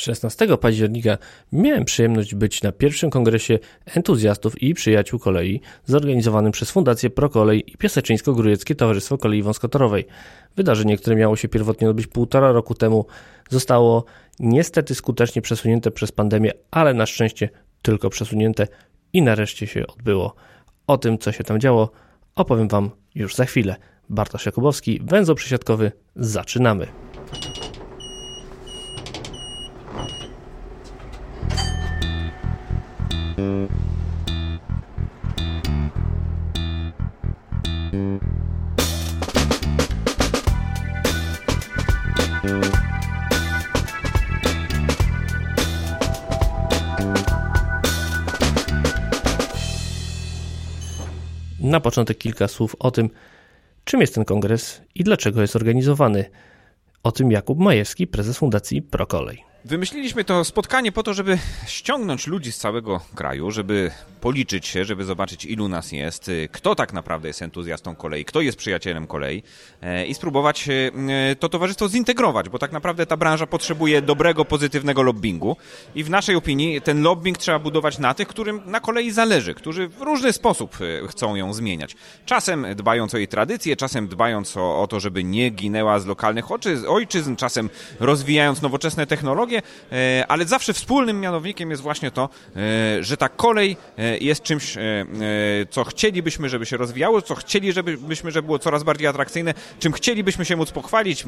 [0.00, 1.18] 16 października
[1.52, 7.76] miałem przyjemność być na pierwszym kongresie entuzjastów i przyjaciół kolei zorganizowanym przez Fundację Prokolej i
[7.76, 10.06] Piaseczyńsko-Grójeckie Towarzystwo Kolei Wąskotorowej.
[10.56, 13.06] Wydarzenie, które miało się pierwotnie odbyć półtora roku temu,
[13.50, 14.04] zostało
[14.40, 17.48] niestety skutecznie przesunięte przez pandemię, ale na szczęście
[17.82, 18.68] tylko przesunięte
[19.12, 20.34] i nareszcie się odbyło.
[20.86, 21.90] O tym, co się tam działo,
[22.34, 23.76] opowiem Wam już za chwilę.
[24.08, 26.86] Bartosz Jakubowski, węzeł przesiadkowy, zaczynamy.
[51.70, 53.10] Na początek kilka słów o tym,
[53.84, 56.24] czym jest ten kongres i dlaczego jest organizowany.
[57.02, 59.49] O tym Jakub Majewski, prezes Fundacji Prokolej.
[59.64, 65.04] Wymyśliliśmy to spotkanie po to, żeby ściągnąć ludzi z całego kraju, żeby policzyć się, żeby
[65.04, 69.42] zobaczyć, ilu nas jest, y, kto tak naprawdę jest entuzjastą kolei, kto jest przyjacielem kolei
[69.82, 75.02] e, i spróbować y, to towarzystwo zintegrować, bo tak naprawdę ta branża potrzebuje dobrego, pozytywnego
[75.02, 75.56] lobbingu
[75.94, 79.88] i w naszej opinii ten lobbying trzeba budować na tych, którym na kolei zależy, którzy
[79.88, 81.96] w różny sposób y, chcą ją zmieniać.
[82.26, 86.44] Czasem dbając o jej tradycje, czasem dbając o, o to, żeby nie ginęła z lokalnych
[86.88, 93.16] ojczyzn, czasem rozwijając nowoczesne technologie, E, ale zawsze wspólnym mianownikiem jest właśnie to, e, że
[93.16, 94.76] ta kolej e, jest czymś,
[95.70, 100.56] co chcielibyśmy, żeby się rozwijało, co chcielibyśmy, żeby było coraz bardziej atrakcyjne, czym chcielibyśmy się
[100.56, 101.24] móc pochwalić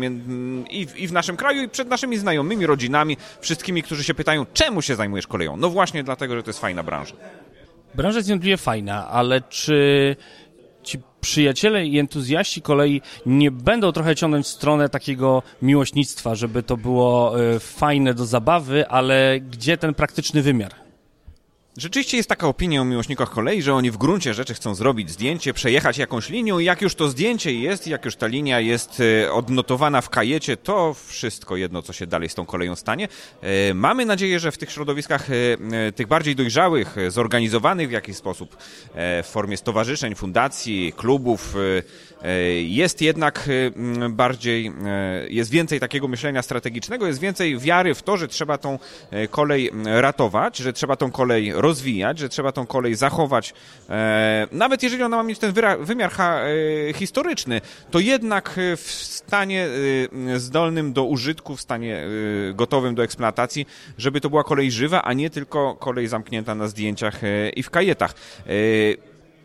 [0.97, 4.97] i w naszym kraju, i przed naszymi znajomymi, rodzinami, wszystkimi, którzy się pytają, czemu się
[4.97, 5.57] zajmujesz koleją?
[5.57, 7.15] No właśnie dlatego, że to jest fajna branża.
[7.95, 10.17] Branża jest niewątpliwie fajna, ale czy
[11.23, 17.41] przyjaciele i entuzjaści kolei nie będą trochę ciągnąć w stronę takiego miłośnictwa, żeby to było
[17.41, 20.82] e, fajne do zabawy, ale gdzie ten praktyczny wymiar?
[21.77, 25.55] Rzeczywiście jest taka opinia o miłośnikach kolei, że oni w gruncie rzeczy chcą zrobić zdjęcie,
[25.55, 29.33] przejechać jakąś linią i jak już to zdjęcie jest, jak już ta linia jest e,
[29.33, 33.09] odnotowana w kajecie, to wszystko jedno, co się dalej z tą koleją stanie.
[33.41, 38.57] E, mamy nadzieję, że w tych środowiskach e, tych bardziej dojrzałych, zorganizowanych w jakiś sposób,
[38.95, 41.55] w formie stowarzyszeń, fundacji, klubów,
[42.63, 43.49] jest jednak
[44.11, 44.73] bardziej,
[45.29, 48.79] jest więcej takiego myślenia strategicznego, jest więcej wiary w to, że trzeba tą
[49.31, 53.55] kolej ratować, że trzeba tą kolej rozwijać, że trzeba tą kolej zachować,
[53.91, 59.69] e, nawet jeżeli ona ma mieć ten wymiar e, historyczny, to jednak w stanie
[60.29, 63.67] e, zdolnym do użytku, w stanie e, gotowym do eksploatacji,
[63.99, 67.71] żeby to była kolej żywa, a nie tylko kolej zamknięta na zdjęciach e, i w
[67.71, 68.15] kajetach.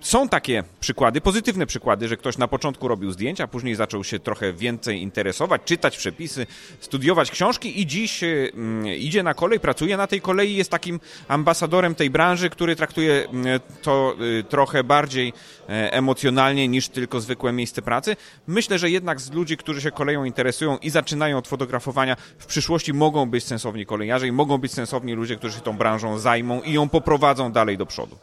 [0.02, 4.20] Są takie przykłady, pozytywne przykłady, że ktoś na początku robił zdjęcia, a później zaczął się
[4.20, 6.48] trochę więcej interesować, czytać przepisy,
[6.80, 8.52] studiować książki i dziś y,
[8.98, 13.28] idzie na kolej, pracuje na tej kolei, jest takim ambasadorem tej branży, który traktuje y,
[13.82, 15.34] to y, trochę bardziej
[15.70, 18.16] e, emocjonalnie niż tylko zwykłe miejsce pracy.
[18.48, 22.94] Myślę, że jednak z ludzi, którzy się koleją interesują i zaczynają od fotografowania, w przyszłości
[22.94, 26.74] mogą być sensowni kolejarze i mogą być sensowni ludzie, którzy się tą branżą zajmą i
[26.74, 28.18] ją poprowadzą dalej do przodu.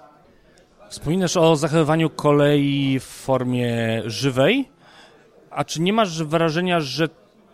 [0.95, 4.69] Wspominasz o zachowywaniu kolei w formie żywej,
[5.51, 7.09] a czy nie masz wrażenia, że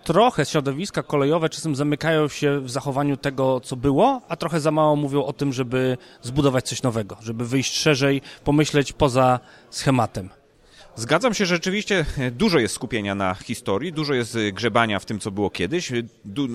[0.05, 4.97] trochę środowiska kolejowe czasem zamykają się w zachowaniu tego, co było, a trochę za mało
[4.97, 9.41] mówią o tym, żeby zbudować coś nowego, żeby wyjść szerzej, pomyśleć poza
[9.71, 10.28] schematem?
[10.97, 15.31] Zgadzam się, że rzeczywiście dużo jest skupienia na historii, dużo jest grzebania w tym, co
[15.31, 15.93] było kiedyś,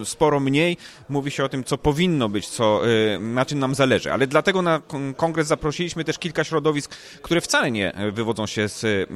[0.04, 0.78] sporo mniej
[1.10, 4.14] mówi się o tym, co powinno być, co, y, na czym nam zależy.
[4.14, 4.82] Ale dlatego na
[5.18, 9.08] kongres zaprosiliśmy też kilka środowisk, które wcale nie wywodzą się z y,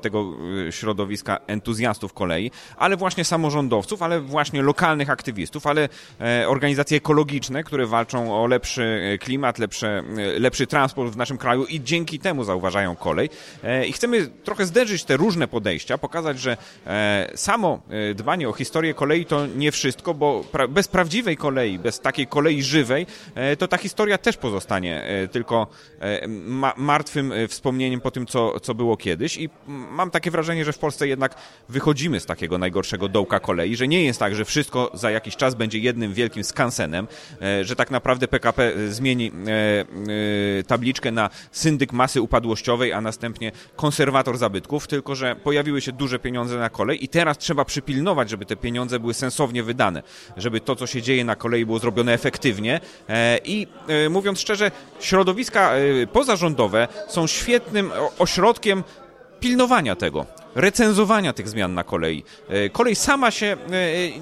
[0.00, 0.32] tego
[0.68, 5.88] y, środowiska entuzjastów kolei, ale właśnie samorządowców, ale właśnie lokalnych aktywistów, ale
[6.20, 10.04] e, organizacje ekologiczne, które walczą o lepszy klimat, lepszy,
[10.38, 13.30] lepszy transport w naszym kraju i dzięki temu zauważają kolej.
[13.64, 18.52] E, I chcemy trochę zderzyć te różne podejścia, pokazać, że e, samo e, dbanie o
[18.52, 23.56] historię kolei to nie wszystko, bo pra bez prawdziwej kolei, bez takiej kolei żywej, e,
[23.56, 25.66] to ta historia też pozostanie tylko
[26.46, 29.36] ma martwym wspomnieniem po tym, co, co było kiedyś.
[29.36, 31.34] I mam takie wrażenie, że w Polsce jednak
[31.68, 35.54] wychodzimy z takiego najgorszego dołka kolei, że nie jest tak, że wszystko za jakiś czas
[35.54, 37.08] będzie jednym wielkim skansenem,
[37.62, 39.32] że tak naprawdę PKP zmieni
[40.66, 46.18] tabliczkę na syndyk masy upadłościowej, a następnie konserwator zabytków zabytków, tylko że pojawiły się duże
[46.18, 50.02] pieniądze na kolej i teraz trzeba przypilnować, żeby te pieniądze były sensownie wydane,
[50.36, 54.70] żeby to, co się dzieje na kolei było zrobione efektywnie e, i e, mówiąc szczerze,
[55.00, 58.84] środowiska e, pozarządowe są świetnym ośrodkiem
[59.40, 60.26] pilnowania tego.
[60.54, 62.24] Recenzowania tych zmian na kolei.
[62.48, 63.56] E, kolej sama się e,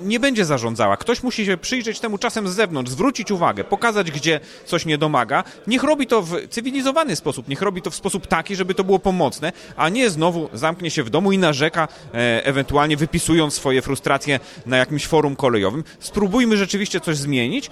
[0.04, 0.96] nie będzie zarządzała.
[0.96, 5.44] Ktoś musi się przyjrzeć temu czasem z zewnątrz, zwrócić uwagę, pokazać, gdzie coś nie domaga.
[5.66, 8.98] Niech robi to w cywilizowany sposób, niech robi to w sposób taki, żeby to było
[8.98, 14.40] pomocne, a nie znowu zamknie się w domu i narzeka, e, ewentualnie wypisując swoje frustracje
[14.66, 15.84] na jakimś forum kolejowym.
[16.00, 17.70] Spróbujmy rzeczywiście coś zmienić,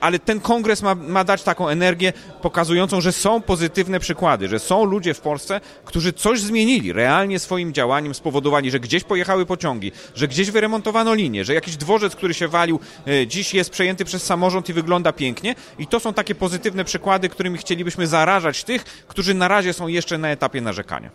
[0.00, 4.84] ale ten kongres ma, ma dać taką energię pokazującą, że są pozytywne przykłady, że są
[4.84, 10.28] ludzie w Polsce, którzy coś zmienili, realnie swoim działaniem spowodowali, że gdzieś pojechały pociągi, że
[10.28, 14.68] gdzieś wyremontowano linię, że jakiś dworzec, który się walił, e, dziś jest przejęty przez samorząd
[14.68, 15.54] i wygląda pięknie.
[15.78, 20.18] I to są takie pozytywne przykłady, którymi chcielibyśmy zarażać tych, którzy na razie są jeszcze
[20.18, 21.10] na etapie narzekania.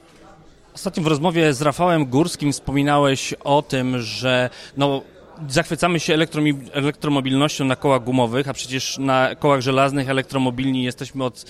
[0.76, 5.02] Ostatnio w rozmowie z Rafałem Górskim wspominałeś o tym, że no,
[5.48, 6.18] zachwycamy się
[6.74, 11.46] elektromobilnością na kołach gumowych, a przecież na kołach żelaznych elektromobilni jesteśmy od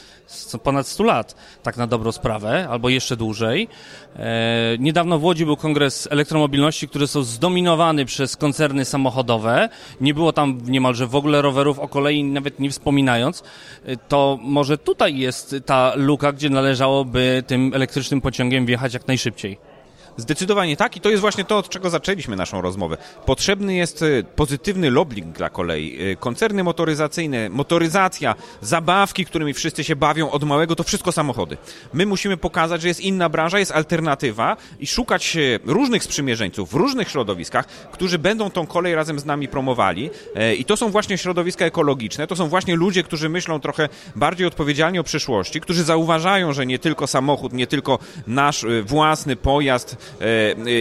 [0.64, 3.68] ponad 100 lat, tak na dobrą sprawę, albo jeszcze dłużej.
[4.16, 9.70] E, niedawno w Łodzi był kongres elektromobilności, który są zdominowany przez koncerny samochodowe.
[10.02, 13.44] Nie było tam niemalże w ogóle rowerów o kolei, nawet nie wspominając.
[13.86, 19.71] E, to może tutaj jest ta luka, gdzie należałoby tym elektrycznym pociągiem wjechać jak najszybciej.
[20.18, 22.98] Zdecydowanie tak i to jest właśnie to, od czego zaczęliśmy naszą rozmowę.
[23.26, 26.12] Potrzebny jest e, pozytywny lobbying dla kolei.
[26.12, 31.58] E, koncerny motoryzacyjne, motoryzacja, zabawki, którymi wszyscy się bawią od małego, to wszystko samochody.
[31.94, 36.74] My musimy pokazać, że jest inna branża, jest alternatywa i szukać e, różnych sprzymierzeńców w
[36.74, 40.10] różnych środowiskach, którzy będą tą kolej razem z nami promowali.
[40.58, 45.02] I to są właśnie środowiska ekologiczne, to są właśnie ludzie, którzy myślą trochę bardziej odpowiedzialnie
[45.02, 50.01] o przyszłości, którzy zauważają, że nie tylko samochód, nie tylko nasz własny pojazd E,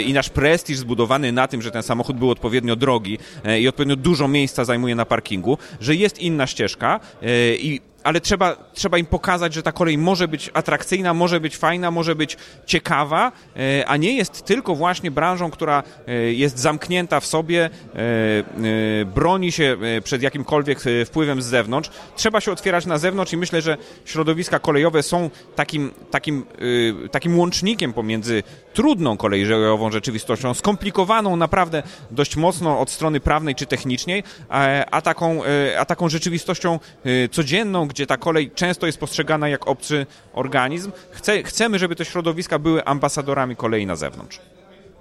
[0.06, 3.96] i nasz prestiż zbudowany na tym, że ten samochód był odpowiednio drogi e, i odpowiednio
[3.96, 9.06] dużo miejsca zajmuje na parkingu, że jest inna ścieżka e, i ale trzeba, trzeba im
[9.06, 12.36] pokazać, że ta kolej może być atrakcyjna, może być fajna, może być
[12.66, 19.04] ciekawa, e, a nie jest tylko właśnie branżą, która e, jest zamknięta w sobie, e,
[19.04, 21.90] broni się przed jakimkolwiek wpływem z zewnątrz.
[22.16, 26.44] Trzeba się otwierać na zewnątrz i myślę, że środowiska kolejowe są takim, takim,
[27.10, 28.42] takim łącznikiem pomiędzy
[28.74, 34.22] trudną kolejową rzeczywistością, skomplikowaną naprawdę dość mocno od strony prawnej czy technicznej,
[34.90, 35.42] a taką,
[35.78, 36.78] a taką rzeczywistością
[37.30, 40.92] codzienną, gdzie ta kolej często jest postrzegana jak obcy organizm.
[41.10, 44.40] Chce, chcemy, żeby te środowiska były ambasadorami kolei na zewnątrz.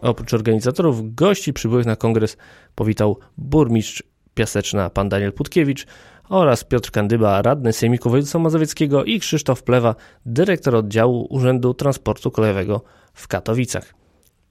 [0.01, 2.37] Oprócz organizatorów, gości przybyłych na kongres
[2.75, 4.03] powitał burmistrz
[4.33, 5.87] Piaseczna pan Daniel Putkiewicz
[6.29, 9.95] oraz Piotr Kandyba, radny Sejmiku Województwa Mazowieckiego i Krzysztof Plewa,
[10.25, 12.83] dyrektor oddziału Urzędu Transportu Kolejowego
[13.13, 13.93] w Katowicach.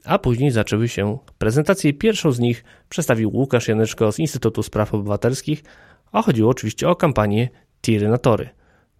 [0.04, 1.92] A później zaczęły się prezentacje.
[1.92, 5.64] Pierwszą z nich przedstawił Łukasz Janeczko z Instytutu Spraw Obywatelskich,
[6.12, 7.48] a chodziło oczywiście o kampanię
[7.82, 8.48] tiry na tory.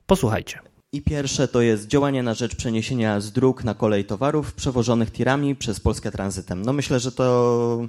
[0.06, 0.68] Posłuchajcie.
[0.92, 5.56] I pierwsze to jest działanie na rzecz przeniesienia z dróg na kolej towarów przewożonych tirami
[5.56, 6.62] przez Polskę tranzytem.
[6.62, 7.86] No myślę, że to,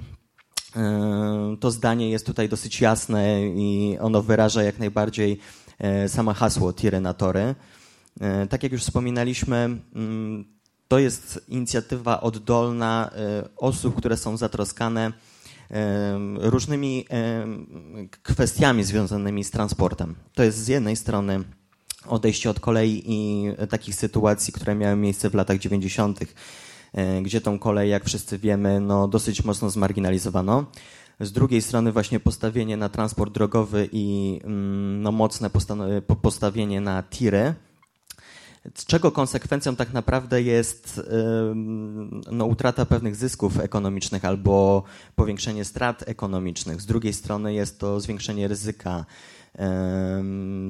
[0.76, 5.38] e, to zdanie jest tutaj dosyć jasne i ono wyraża jak najbardziej
[5.78, 7.54] e, samo hasło tiry na tory.
[8.20, 9.56] E, tak jak już wspominaliśmy,
[9.94, 10.44] mm,
[10.88, 13.10] to jest inicjatywa oddolna
[13.56, 15.12] osób, które są zatroskane
[16.36, 17.06] różnymi
[18.22, 20.14] kwestiami związanymi z transportem.
[20.34, 21.44] To jest z jednej strony
[22.06, 26.20] odejście od kolei i takich sytuacji, które miały miejsce w latach 90.,
[26.92, 30.66] e, gdzie tą kolej, jak wszyscy wiemy, no, dosyć mocno zmarginalizowano.
[31.20, 35.50] Z drugiej strony właśnie postawienie na transport drogowy i mm, no, mocne
[36.22, 37.54] postawienie na tiry,
[38.86, 41.00] czego konsekwencją tak naprawdę jest
[42.30, 44.82] no, utrata pewnych zysków ekonomicznych albo
[45.14, 46.80] powiększenie strat ekonomicznych.
[46.80, 49.04] Z drugiej strony jest to zwiększenie ryzyka,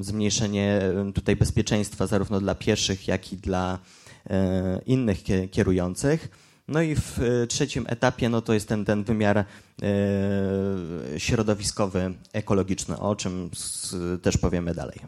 [0.01, 0.81] zmniejszenie
[1.13, 3.79] tutaj bezpieczeństwa zarówno dla pieszych, jak i dla
[4.29, 6.29] e, innych kierujących.
[6.67, 9.45] No i w e, trzecim etapie no to jest ten, ten wymiar e,
[11.17, 13.49] środowiskowy, ekologiczny, o czym
[14.21, 14.99] też powiemy dalej.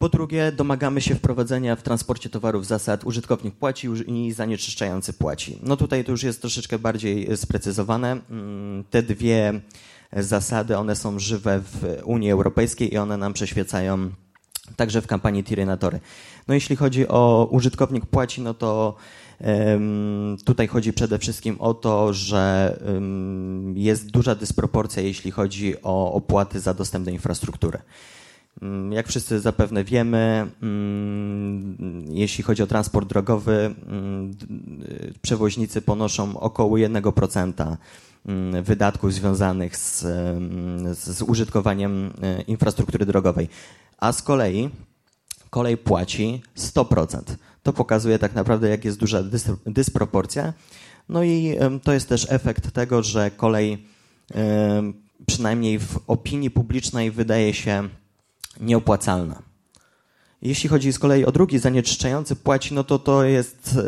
[0.00, 5.58] Po drugie, domagamy się wprowadzenia w transporcie towarów zasad użytkownik płaci i zanieczyszczający płaci.
[5.62, 8.20] No tutaj to już jest troszeczkę bardziej sprecyzowane.
[8.30, 9.60] Mm, te dwie
[10.12, 14.10] zasady, one są żywe w Unii Europejskiej i one nam przeświecają
[14.76, 16.00] także w kampanii Tiry na Tory.
[16.48, 18.96] No jeśli chodzi o użytkownik płaci, no to
[20.44, 22.76] tutaj chodzi przede wszystkim o to, że
[23.74, 27.78] jest duża dysproporcja, jeśli chodzi o opłaty za dostęp do infrastruktury.
[28.62, 34.34] Mm, jak wszyscy zapewne wiemy, mm, jeśli chodzi o transport drogowy, mm,
[35.22, 37.76] przewoźnicy ponoszą około 1%
[38.62, 40.00] wydatków związanych z,
[40.98, 43.48] z użytkowaniem e, infrastruktury drogowej.
[43.98, 44.70] A z kolei
[45.50, 47.36] kolej płaci 100%.
[47.62, 49.22] To pokazuje tak naprawdę, jak jest duża
[49.66, 50.52] dysproporcja.
[51.08, 53.86] No i to jest też efekt tego, że kolej
[55.26, 57.88] przynajmniej w opinii publicznej wydaje się
[58.60, 59.50] nieopłacalna.
[60.42, 63.78] Jeśli chodzi z kolei o drugi zanieczyszczający płaci, no to to jest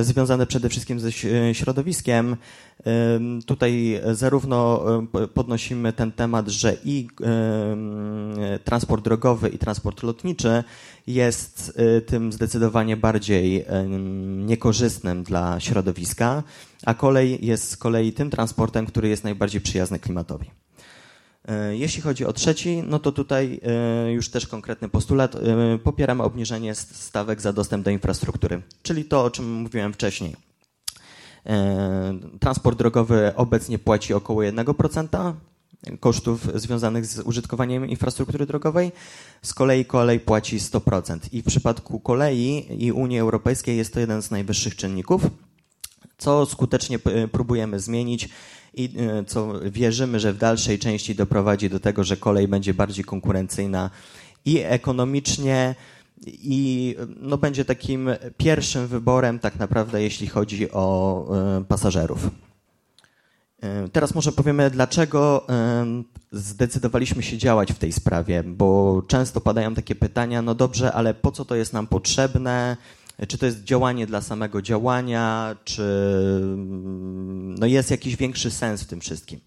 [0.00, 1.12] y, związane przede wszystkim ze
[1.54, 2.36] środowiskiem.
[2.80, 2.84] Y,
[3.46, 4.84] tutaj zarówno
[5.34, 7.08] podnosimy ten temat, że i
[8.56, 10.64] y, transport drogowy, i transport lotniczy
[11.06, 13.64] jest tym zdecydowanie bardziej
[14.46, 16.42] niekorzystnym dla środowiska,
[16.84, 20.50] a kolej jest z kolei tym transportem, który jest najbardziej przyjazny klimatowi.
[21.46, 23.60] E, jeśli chodzi o trzeci, no to tutaj
[24.06, 25.34] e, już też konkretny postulat.
[25.34, 25.38] E,
[25.78, 30.36] popieramy obniżenie stawek za dostęp do infrastruktury, czyli to, o czym mówiłem wcześniej.
[32.40, 35.32] Transport drogowy obecnie płaci około 1%
[36.00, 38.92] kosztów związanych z użytkowaniem infrastruktury drogowej,
[39.42, 41.18] z kolei kolej płaci 100%.
[41.32, 45.22] I w przypadku kolei i Unii Europejskiej jest to jeden z najwyższych czynników,
[46.18, 46.98] co skutecznie
[47.32, 48.28] próbujemy zmienić
[48.76, 53.04] i e, co wierzymy, że w dalszej części doprowadzi do tego, że kolej będzie bardziej
[53.04, 53.90] konkurencyjna
[54.44, 55.74] i ekonomicznie,
[56.26, 61.26] i no, będzie takim pierwszym wyborem tak naprawdę, jeśli chodzi o
[61.60, 62.26] y, pasażerów.
[62.26, 65.46] Y, teraz może powiemy, dlaczego
[66.32, 71.32] zdecydowaliśmy się działać w tej sprawie, bo często padają takie pytania, no dobrze, ale po
[71.32, 72.76] co to jest nam potrzebne,
[73.28, 75.82] czy to jest działanie dla samego działania, czy
[77.58, 79.40] no jest jakiś większy sens w tym wszystkim.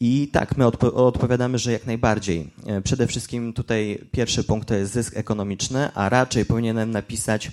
[0.00, 2.50] I tak, my odpo odpowiadamy, że jak najbardziej.
[2.66, 7.50] E, przede wszystkim tutaj pierwszy punkt to jest zysk ekonomiczny, a raczej powinienem napisać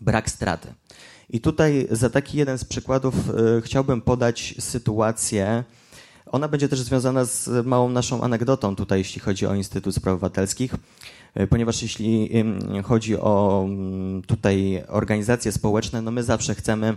[0.00, 0.74] brak straty.
[1.30, 5.64] I tutaj za taki jeden z przykładów y, chciałbym podać sytuację.
[6.32, 10.74] Ona będzie też związana z małą naszą anegdotą tutaj, jeśli chodzi o Instytut Spraw Obywatelskich.
[11.34, 12.30] E, ponieważ jeśli
[12.84, 13.66] chodzi o
[14.26, 16.96] tutaj organizacje społeczne, no my zawsze chcemy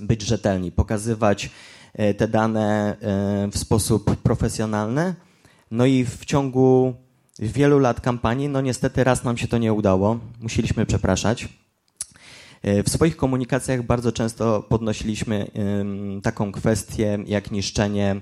[0.00, 1.50] być rzetelni, pokazywać
[1.94, 5.14] e, te dane e, w sposób profesjonalny.
[5.70, 6.94] No i w ciągu
[7.38, 11.48] wielu lat kampanii, no niestety raz nam się to nie udało, musieliśmy przepraszać.
[12.64, 15.50] W swoich komunikacjach bardzo często podnosiliśmy
[16.22, 18.20] taką kwestię jak niszczenie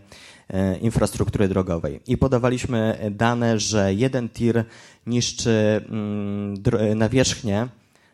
[0.80, 2.00] infrastruktury drogowej.
[2.06, 4.64] I podawaliśmy dane, że jeden tir
[5.06, 6.54] niszczy mm,
[6.96, 7.68] nawierzchnię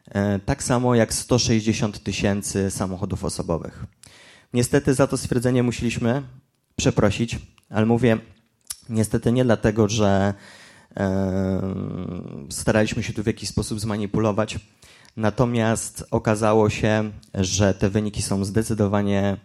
[0.08, 3.84] e, tak samo jak 160 tysięcy samochodów osobowych.
[4.54, 6.22] Niestety za to stwierdzenie musieliśmy
[6.76, 7.38] przeprosić,
[7.70, 8.18] ale mówię
[8.88, 10.34] niestety nie dlatego, że
[10.96, 11.62] e,
[12.50, 14.58] staraliśmy się tu w jakiś sposób zmanipulować.
[15.16, 19.36] Natomiast okazało się, że te wyniki są zdecydowanie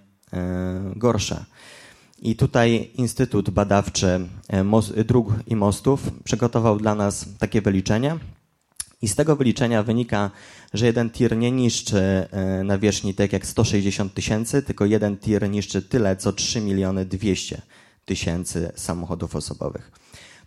[0.95, 1.45] gorsze.
[2.21, 8.17] I tutaj Instytut Badawczy e, Dróg i Mostów przygotował dla nas takie wyliczenie.
[9.01, 10.31] I z tego wyliczenia wynika,
[10.73, 15.81] że jeden tir nie niszczy e, nawierzchni tak jak 160 tysięcy, tylko jeden tir niszczy
[15.81, 17.61] tyle, co 3 miliony 200
[18.05, 19.91] tysięcy samochodów osobowych.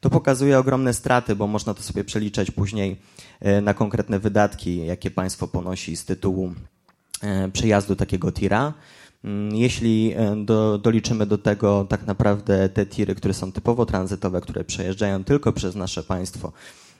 [0.00, 3.00] To pokazuje ogromne straty, bo można to sobie przeliczać później
[3.40, 6.52] e, na konkretne wydatki, jakie państwo ponosi z tytułu
[7.52, 8.74] przejazdu takiego tira.
[9.24, 14.40] Mm, jeśli e, do, doliczymy do tego tak naprawdę te tiry, które są typowo tranzytowe,
[14.40, 16.52] które przejeżdżają tylko przez nasze państwo,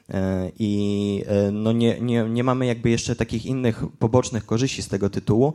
[0.09, 4.87] e, i e, no nie, nie, nie mamy jakby jeszcze takich innych pobocznych korzyści z
[4.87, 5.53] tego tytułu,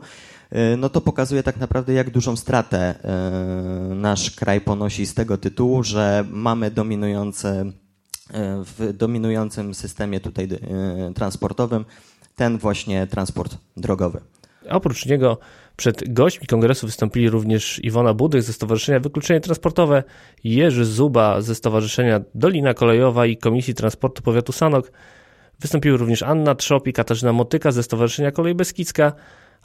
[0.77, 2.95] no to pokazuje tak naprawdę, jak dużą stratę
[3.95, 7.71] nasz kraj ponosi z tego tytułu, że mamy dominujące
[8.65, 10.47] w dominującym systemie tutaj
[11.15, 11.85] transportowym
[12.35, 14.21] ten właśnie transport drogowy.
[14.69, 15.37] Oprócz niego
[15.77, 20.03] przed gośćmi kongresu wystąpili również Iwona Budych ze Stowarzyszenia Wykluczenie Transportowe,
[20.43, 24.91] Jerzy Zuba ze Stowarzyszenia Dolina Kolejowa i Komisji Transportu Powiatu Sanok.
[25.59, 29.13] Wystąpiły również Anna Trzop i Katarzyna Motyka ze Stowarzyszenia Kolej Beskidzka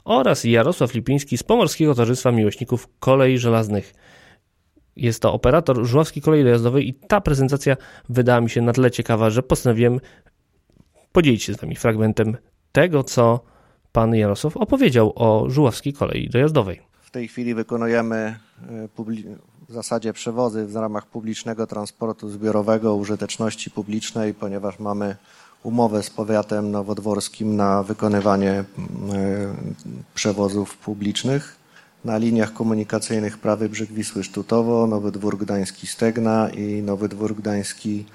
[0.05, 3.93] oraz Jarosław Lipiński z Pomorskiego Towarzystwa Miłośników Kolei Żelaznych.
[4.95, 7.77] Jest to operator Żuławskiej Kolei Dojazdowej i ta prezentacja
[8.09, 9.99] wydała mi się na tyle ciekawa, że postanowiłem
[11.11, 12.37] podzielić się z Wami fragmentem
[12.71, 13.52] tego, co
[13.93, 16.81] pan Jarosław opowiedział o Żuławskiej Kolei Dojazdowej.
[17.01, 18.87] W tej chwili wykonujemy e,
[19.69, 25.15] w zasadzie przewozy w ramach publicznego transportu zbiorowego użyteczności publicznej, ponieważ mamy
[25.63, 28.63] umowę z powiatem nowodworskim na wykonywanie e,
[30.15, 31.63] przewozów publicznych
[32.05, 38.05] na liniach komunikacyjnych Prawy Brzeg Wisły Sztutowo, Nowy Dwór Gdański Stegna i Nowy Dwór Gdański,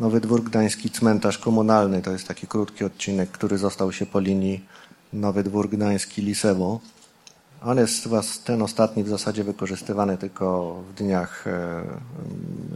[0.00, 2.02] Nowy Dwór Gdański Cmentarz Komunalny.
[2.02, 4.64] To jest taki krótki odcinek, który został się po linii
[5.12, 6.80] Nowy Dwór Gdański Lisewo.
[7.64, 8.08] On jest
[8.44, 11.82] ten ostatni w zasadzie wykorzystywany tylko w dniach e,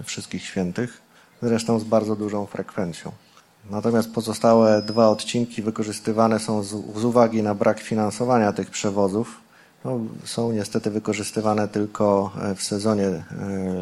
[0.05, 1.01] wszystkich świętych,
[1.43, 3.13] zresztą z bardzo dużą frekwencją.
[3.71, 9.41] Natomiast pozostałe dwa odcinki wykorzystywane są z, z uwagi na brak finansowania tych przewozów.
[9.85, 13.23] No, są niestety wykorzystywane tylko e, w sezonie e,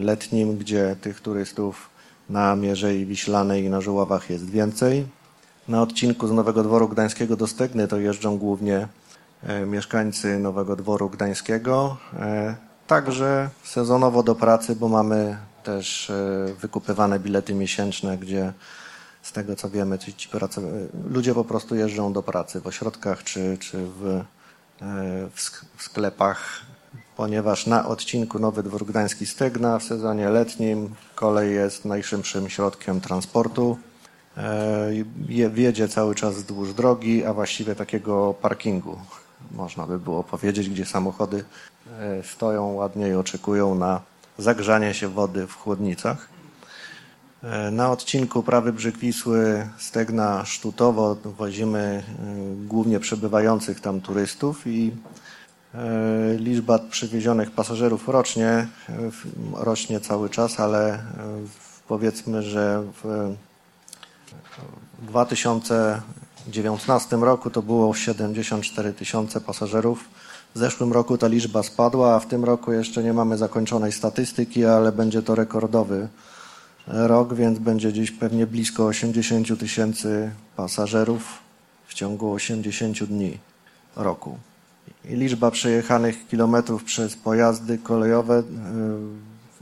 [0.01, 1.91] letnim, gdzie tych turystów
[2.31, 5.07] na Mierzei Wiślanej i na Żuławach jest więcej.
[5.69, 8.89] Na odcinku z Nowego Dworu Gdańskiego do Stegny to jeżdżą głównie
[9.43, 11.97] e, mieszkańcy Nowego Dworu Gdańskiego,
[12.87, 16.13] także sezonowo do pracy, bo mamy też
[16.61, 18.53] wykupywane bilety miesięczne, gdzie
[19.23, 20.61] z tego co wiemy, ci, ci pracy,
[21.11, 24.25] ludzie po prostu jeżdżą do pracy w ośrodkach czy, czy w, e,
[25.77, 26.61] w sklepach,
[27.17, 33.79] ponieważ na odcinku Nowy Dwór Gdański Stygna w sezonie letnim kolej jest najszybszym środkiem transportu.
[34.37, 34.91] E,
[35.51, 38.99] wiedzie cały czas wzdłuż drogi, a właściwie takiego parkingu,
[39.51, 41.45] można by było powiedzieć, gdzie samochody
[41.99, 44.01] e, stoją ładnie i oczekują na
[44.39, 46.29] zagrzanie się wody w chłodnicach.
[47.43, 52.03] E, na odcinku prawy brzeg Wisły Stegna Sztutowo wozimy
[52.67, 54.93] głównie przebywających tam turystów i
[56.39, 58.67] liczba przywiezionych pasażerów rocznie
[59.55, 61.03] rośnie cały czas, ale
[61.89, 63.35] powiedzmy, że w
[65.03, 70.05] 2019 roku to było 74 tysiące pasażerów.
[70.55, 74.65] W zeszłym roku ta liczba spadła, a w tym roku jeszcze nie mamy zakończonej statystyki,
[74.65, 76.09] ale będzie to rekordowy
[76.87, 81.39] rok, więc będzie dziś pewnie blisko 80 tysięcy pasażerów
[81.87, 83.39] w ciągu 80 dni
[83.97, 84.39] roku.
[85.05, 88.43] I liczba przejechanych kilometrów przez pojazdy kolejowe e,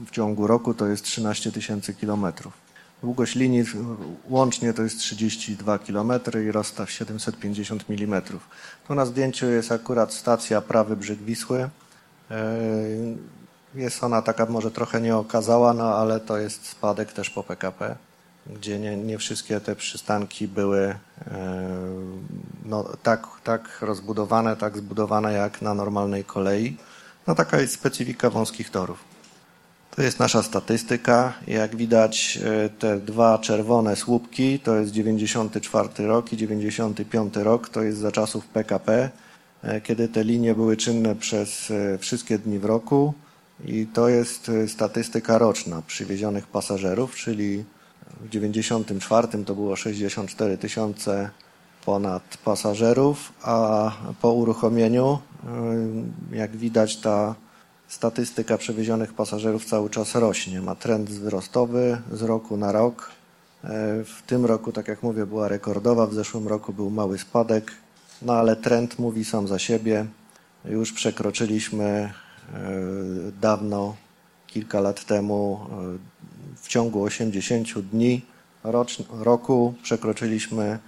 [0.05, 2.68] w ciągu roku to jest 13 tysięcy kilometrów.
[3.03, 3.63] Długość linii
[4.29, 6.11] łącznie to jest 32 km
[6.47, 8.21] i rozstaw 750 mm.
[8.87, 11.69] Tu na zdjęciu jest akurat stacja prawy brzeg Wisły.
[12.31, 12.57] E,
[13.75, 17.95] jest ona taka może trochę nieokazała, no ale to jest spadek też po PKP,
[18.47, 20.97] gdzie nie, nie wszystkie te przystanki były e,
[22.65, 26.77] no, tak, tak rozbudowane, tak zbudowane jak na normalnej kolei.
[27.27, 29.08] No taka jest specyfika wąskich torów.
[29.99, 31.33] To jest nasza statystyka.
[31.47, 37.83] Jak widać e, te dwa czerwone słupki to jest 94 rok i 95 rok, to
[37.83, 39.09] jest za czasów PKP,
[39.63, 43.13] e, kiedy te linie były czynne przez wszystkie dni w roku.
[43.65, 47.63] I to jest e, statystyka roczna przywiezionych pasażerów, czyli
[48.21, 51.29] w 94 to było 64 tysiące
[51.85, 55.19] ponad pasażerów, a po uruchomieniu,
[56.31, 57.35] e, jak widać, ta
[57.89, 60.61] statystyka przewiezionych pasażerów cały czas rośnie.
[60.61, 63.11] Ma trend wzrostowy z roku na rok.
[63.63, 63.67] E,
[64.03, 67.71] w tym roku, tak jak mówię, była rekordowa, w zeszłym roku był mały spadek,
[68.21, 70.05] no ale trend mówi sam za siebie.
[70.65, 72.09] Już przekroczyliśmy
[72.53, 73.95] E, dawno,
[74.47, 78.21] kilka lat temu, e, w ciągu 80 dni
[79.09, 80.79] roku przekroczyliśmy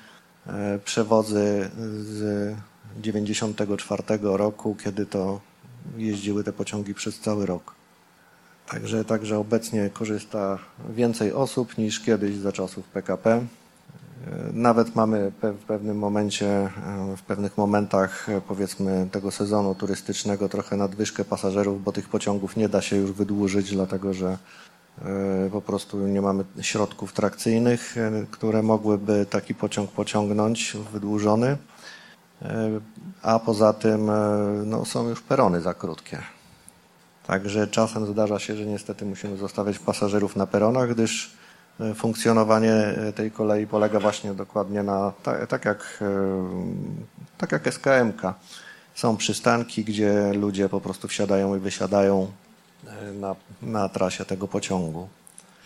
[0.86, 1.70] przewozy
[2.02, 2.56] z
[3.02, 5.40] 94 roku, kiedy to
[5.98, 7.76] jeździły te pociągi przez cały rok.
[8.68, 13.42] Także, także obecnie korzysta więcej osób niż kiedyś za czasów PKP.
[14.54, 16.70] Nawet mamy w pewnym momencie, e,
[17.18, 22.70] w pewnych momentach e, powiedzmy tego sezonu turystycznego trochę nadwyżkę pasażerów, bo tych pociągów nie
[22.70, 24.38] da się już wydłużyć, dlatego że
[25.02, 27.96] e, po prostu nie mamy środków trakcyjnych,
[28.32, 31.58] które mogłyby taki pociąg pociągnąć wydłużony.
[33.22, 34.12] A poza tym
[34.66, 36.18] no, są już perony za krótkie.
[37.28, 41.38] Także czasem zdarza się, że niestety musimy zostawiać pasażerów na peronach, gdyż
[41.82, 46.08] E, funkcjonowanie e, tej kolei polega właśnie dokładnie na, tak, tak jak, e,
[47.38, 48.22] tak jak SKMK.
[48.96, 52.32] Są przystanki, gdzie ludzie po prostu wsiadają i wysiadają
[53.14, 55.08] na, na trasie tego pociągu.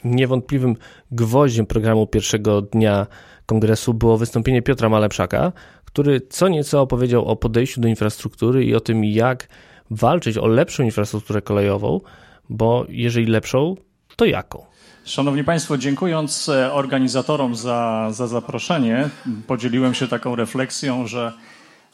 [0.03, 0.75] Niewątpliwym
[1.11, 3.07] gwoździem programu pierwszego dnia
[3.45, 5.51] kongresu było wystąpienie Piotra Malepszaka,
[5.95, 9.47] który co nieco opowiedział o podejściu do infrastruktury i o tym, jak
[9.91, 12.01] walczyć o lepszą infrastrukturę kolejową,
[12.49, 13.75] bo jeżeli lepszą,
[14.15, 14.65] to jaką?
[15.05, 19.09] Szanowni Państwo, dziękując e, organizatorom za, za zaproszenie,
[19.47, 21.33] podzieliłem się taką refleksją, że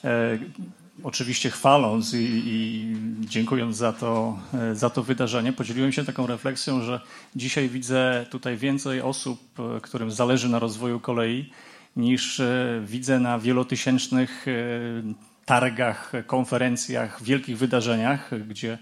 [0.04, 0.40] e,
[1.04, 6.82] oczywiście chwaląc i, i, dziękując za to, e, za to wydarzenie, podzieliłem się taką refleksją,
[6.82, 7.02] że
[7.36, 11.50] dzisiaj widzę tutaj więcej osób, e, którym zależy na rozwoju kolei,
[11.96, 14.52] niż e, widzę na wielotysięcznych e,
[15.46, 18.78] targach, konferencjach, wielkich wydarzeniach, gdzie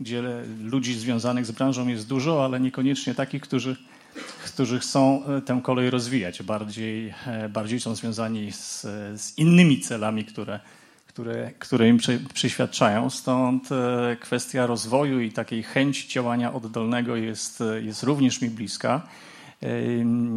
[0.00, 0.22] gdzie
[0.64, 3.76] ludzi związanych z branżą jest dużo, ale niekoniecznie takich, którzy,
[4.44, 6.42] którzy chcą e, tę kolej rozwijać.
[6.42, 7.14] Bardziej,
[7.50, 8.80] bardziej są związani z,
[9.20, 10.60] z innymi celami, które,
[11.06, 13.10] które, które im przy, przyświadczają.
[13.10, 13.68] Stąd
[14.20, 19.02] kwestia rozwoju i takiej chęci działania oddolnego jest, jest również mi bliska.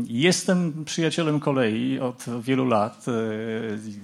[0.07, 3.05] Jestem przyjacielem kolei od wielu lat.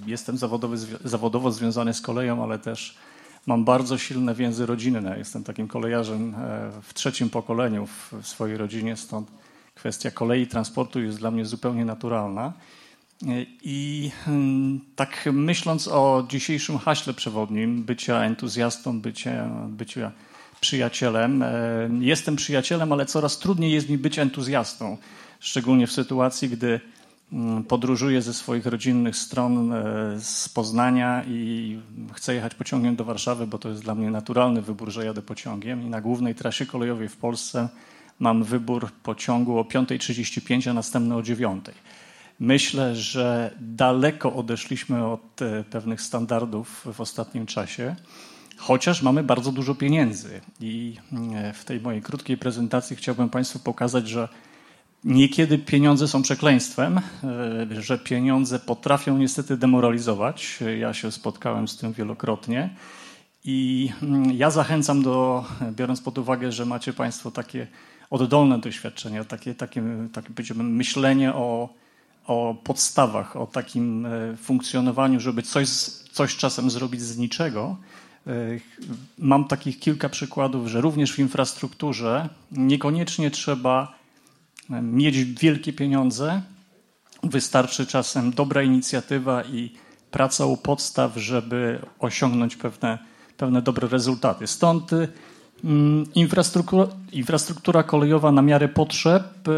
[0.06, 2.98] Jestem zawodowy, zawodowo związany z koleją, ale też
[3.46, 5.18] mam bardzo silne więzy rodzinne.
[5.18, 6.36] Jestem takim kolejarzem
[6.82, 9.32] w trzecim pokoleniu w swojej rodzinie, stąd
[9.76, 12.54] kwestia kolei transportu jest dla mnie zupełnie naturalna.
[13.64, 20.12] I hmm, tak myśląc o dzisiejszym haśle przewodnim, bycia entuzjastą, bycia, bycia
[20.62, 24.98] przyjacielem, e, jestem przyjacielem, ale coraz trudniej jest mi być entuzjastą.
[25.40, 26.80] Szczególnie w sytuacji, gdy
[27.34, 29.84] mm, podróżuję ze swoich rodzinnych stron e,
[30.20, 31.80] z Poznania i
[32.14, 35.84] chcę jechać pociągiem do Warszawy, bo to jest dla mnie naturalny wybór, że jadę pociągiem.
[35.84, 37.70] I na głównej trasie kolejowej w Polsce
[38.20, 41.72] mam wybór pociągu o 5.35, a następny o 9.00.
[42.40, 47.96] Myślę, że daleko odeszliśmy od e, pewnych standardów w ostatnim czasie,
[48.62, 50.42] chociaż mamy bardzo dużo pieniędzy.
[50.60, 50.98] I
[51.34, 54.30] e, w tej mojej krótkiej prezentacji chciałbym Państwu pokazać, że
[55.04, 57.02] niekiedy pieniądze są przekleństwem, e,
[57.82, 60.60] że pieniądze potrafią niestety demoralizować.
[60.80, 62.76] Ja się spotkałem z tym wielokrotnie.
[63.44, 67.68] I mm, ja zachęcam do, biorąc pod uwagę, że macie Państwo takie
[68.10, 71.82] oddolne doświadczenia, takie, takie, takie myślenie o
[72.28, 75.70] o podstawach, o takim e, funkcjonowaniu, żeby coś,
[76.12, 77.78] coś czasem zrobić z niczego.
[78.28, 78.32] E,
[79.18, 83.96] mam takich kilka przykładów, że również w infrastrukturze niekoniecznie trzeba
[84.70, 86.42] e, mieć wielkie pieniądze.
[87.24, 89.72] Wystarczy czasem dobra inicjatywa i
[90.12, 93.00] praca u podstaw, żeby osiągnąć pewne,
[93.38, 94.48] pewne dobre rezultaty.
[94.48, 94.92] Stąd
[95.64, 99.52] Mm, infrastruktura, infrastruktura kolejowa na miarę potrzeb e,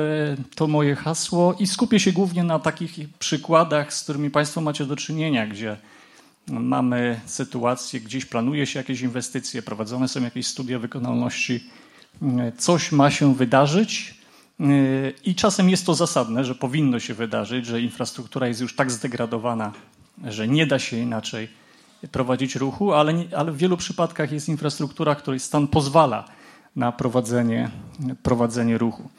[0.56, 4.95] to moje hasło i skupię się głównie na takich przykładach, z którymi Państwo macie do
[4.95, 5.78] czynienia, gdzie
[6.48, 11.64] mamy sytuację, gdzieś planuje się jakieś inwestycje, prowadzone są jakieś studia wykonalności,
[12.58, 14.16] coś ma się wydarzyć
[14.60, 14.64] e,
[15.26, 19.74] i czasem jest to zasadne, że powinno się wydarzyć, że infrastruktura jest już tak zdegradowana,
[20.24, 21.48] że nie da się inaczej
[22.12, 26.26] prowadzić ruchu, ale, ale w wielu przypadkach jest infrastruktura, której stan pozwala
[26.76, 27.72] na prowadzenie,
[28.24, 29.10] prowadzenie ruchu.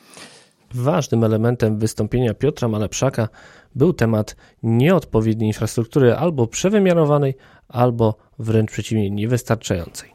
[0.75, 3.29] Ważnym elementem wystąpienia Piotra Malepszaka
[3.75, 7.35] był temat nieodpowiedniej infrastruktury albo przewymiarowanej,
[7.69, 10.11] albo wręcz przeciwnie, niewystarczającej.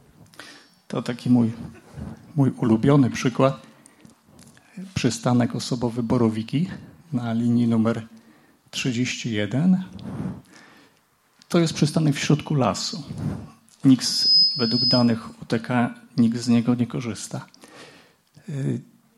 [0.88, 1.52] To taki mój,
[2.36, 3.62] mój ulubiony przykład.
[4.94, 6.70] Przystanek osobowy Borowiki
[7.14, 8.08] na linii numer
[8.72, 9.84] 31
[11.50, 13.04] to jest przystanek w środku lasu.
[13.86, 14.08] Nikt,
[14.58, 15.68] według danych UTK,
[16.18, 17.46] nikt z niego nie korzysta.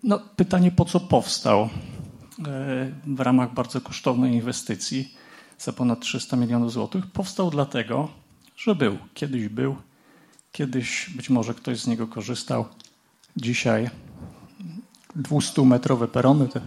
[0.03, 1.69] No, pytanie, po co powstał y,
[3.07, 5.15] w ramach bardzo kosztownej inwestycji
[5.59, 7.07] za ponad 300 milionów złotych?
[7.07, 8.09] Powstał dlatego,
[8.57, 8.97] że był.
[9.13, 9.75] Kiedyś był,
[10.51, 12.65] kiedyś być może ktoś z niego korzystał.
[13.37, 13.89] Dzisiaj
[15.17, 16.47] 200-metrowe perony.
[16.47, 16.61] Te...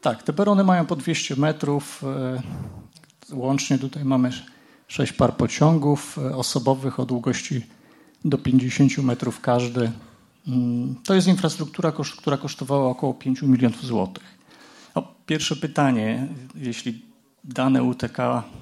[0.00, 2.02] Tak, te perony mają po 200 metrów.
[2.02, 2.74] Y,
[3.32, 4.30] Łącznie tutaj mamy
[4.88, 7.66] sześć par pociągów e, osobowych o długości
[8.24, 9.92] do 50 metrów każdy.
[11.04, 14.24] To jest infrastruktura, która kosztowała około 5 milionów złotych.
[14.96, 17.02] No, pierwsze pytanie, jeśli
[17.44, 18.18] dane UTK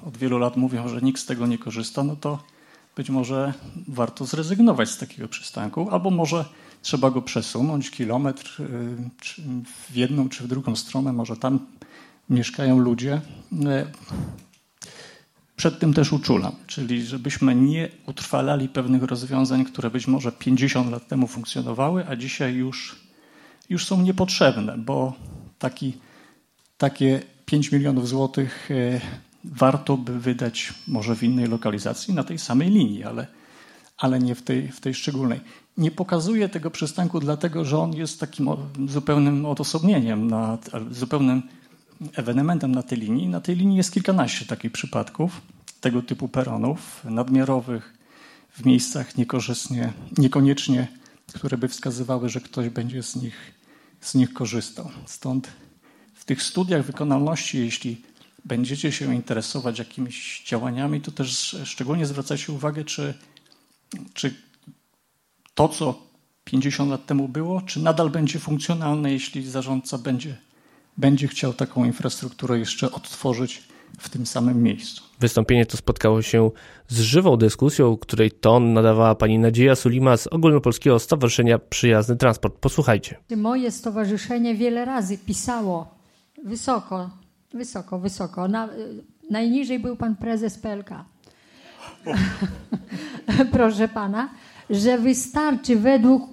[0.07, 2.39] od wielu lat mówią, że nikt z tego nie korzysta, no to
[2.95, 3.53] być może
[3.87, 6.45] warto zrezygnować z takiego przystanku, albo może
[6.81, 8.65] trzeba go przesunąć kilometr e,
[9.89, 11.59] w jedną czy w drugą stronę, może tam
[12.29, 13.21] mieszkają ludzie.
[15.55, 21.07] Przed tym też uczulam, czyli żebyśmy nie utrwalali pewnych rozwiązań, które być może 50 lat
[21.07, 22.95] temu funkcjonowały, a dzisiaj już,
[23.69, 25.13] już są niepotrzebne, bo
[25.59, 25.93] taki,
[26.77, 29.01] takie 5 milionów złotych e,
[29.43, 33.27] warto by wydać może w innej lokalizacji, na tej samej linii, ale,
[33.97, 35.39] ale nie w tej, w tej szczególnej.
[35.77, 38.49] Nie pokazuję tego przystanku dlatego, że on jest takim
[38.87, 40.57] zupełnym odosobnieniem, na,
[40.91, 41.43] zupełnym
[42.15, 43.27] ewenementem na tej linii.
[43.27, 45.41] Na tej linii jest kilkanaście takich przypadków
[45.81, 47.93] tego typu peronów nadmiarowych
[48.49, 50.87] w miejscach niekorzystnie, niekoniecznie,
[51.33, 53.53] które by wskazywały, że ktoś będzie z nich,
[54.01, 54.89] z nich korzystał.
[55.05, 55.51] Stąd
[56.13, 58.01] w tych studiach wykonalności, jeśli
[58.45, 63.13] będziecie się interesować jakimiś działaniami, to też szczególnie zwracajcie uwagę, czy,
[64.13, 64.35] czy
[65.55, 66.07] to, co
[66.43, 70.37] 50 lat temu było, czy nadal będzie funkcjonalne, jeśli zarządca będzie
[70.97, 73.63] będzie chciał taką infrastrukturę jeszcze odtworzyć
[73.99, 75.03] w tym samym miejscu.
[75.19, 76.51] Wystąpienie to spotkało się
[76.87, 82.55] z żywą dyskusją, której ton nadawała pani Nadzieja Sulima z Ogólnopolskiego Stowarzyszenia Przyjazny Transport.
[82.55, 83.17] Posłuchajcie.
[83.37, 85.95] Moje stowarzyszenie wiele razy pisało
[86.43, 87.09] wysoko,
[87.53, 88.47] wysoko, wysoko.
[88.47, 88.69] Na,
[89.29, 90.89] najniżej był pan prezes PLK.
[93.51, 94.29] Proszę pana,
[94.69, 96.23] że wystarczy według,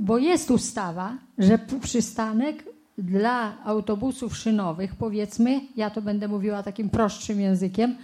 [0.00, 2.69] bo jest ustawa, że przystanek
[3.02, 7.96] dla autobusów szynowych, powiedzmy, ja to będę mówiła takim prostszym językiem,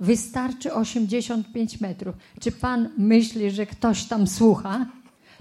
[0.00, 2.14] wystarczy 85 metrów.
[2.40, 4.86] Czy pan myśli, że ktoś tam słucha?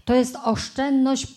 [0.06, 1.28] To jest oszczędność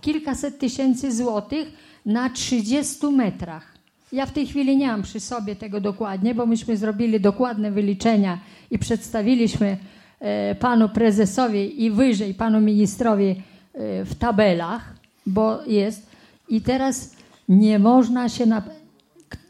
[0.00, 1.72] kilkaset tysięcy złotych
[2.06, 3.72] na 30 metrach.
[4.12, 8.38] Ja w tej chwili nie mam przy sobie tego dokładnie, bo myśmy zrobili dokładne wyliczenia
[8.70, 9.76] i przedstawiliśmy
[10.20, 14.94] e, panu prezesowi i wyżej panu ministrowi e, w tabelach,
[15.26, 16.11] bo jest.
[16.52, 17.16] I teraz
[17.48, 18.46] nie można się.
[18.46, 18.62] Na...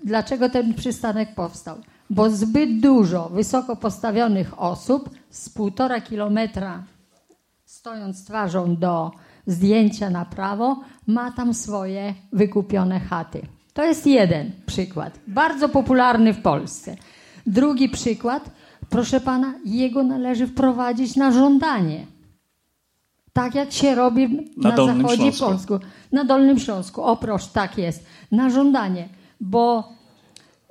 [0.04, 1.76] Dlaczego ten przystanek powstał?
[2.10, 6.82] Bo zbyt dużo wysoko postawionych osób z półtora kilometra
[7.64, 9.10] stojąc twarzą do
[9.46, 13.42] zdjęcia na prawo, ma tam swoje wykupione chaty.
[13.74, 16.96] To jest jeden przykład, bardzo popularny w Polsce.
[17.46, 18.50] Drugi przykład,
[18.88, 22.06] proszę pana, jego należy wprowadzić na żądanie.
[23.32, 25.78] Tak jak się robi na, na zachodzie Polsku.
[26.12, 27.02] Na Dolnym Śląsku.
[27.02, 28.06] O proszę, tak jest.
[28.32, 29.08] Na żądanie.
[29.40, 29.92] Bo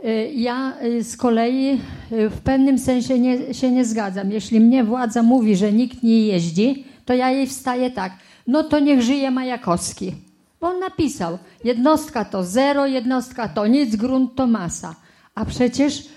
[0.06, 1.80] y, ja y, z kolei
[2.12, 4.32] y, w pewnym sensie nie, się nie zgadzam.
[4.32, 8.14] Jeśli mnie władza mówi, że nikt nie jeździ, to ja jej wstaję tak.
[8.48, 10.14] No to niech żyje Majakowski.
[10.62, 14.96] Bo on napisał, jednostka to zero, jednostka to nic, grunt to masa.
[15.36, 16.08] A przecież